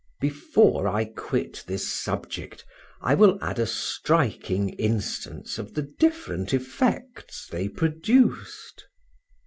Before 0.19 0.87
I 0.87 1.05
quit 1.05 1.63
this 1.67 1.87
subject, 1.87 2.65
I 3.03 3.13
will 3.13 3.37
add 3.39 3.59
a 3.59 3.67
striking 3.67 4.69
instance 4.69 5.59
of 5.59 5.75
the 5.75 5.83
different 5.83 6.55
effects 6.55 7.47
they 7.51 7.69
produced. 7.69 8.85